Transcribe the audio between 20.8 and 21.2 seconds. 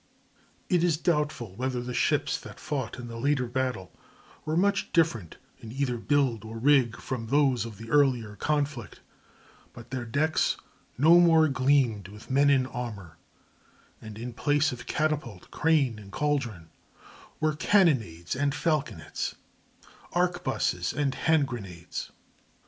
and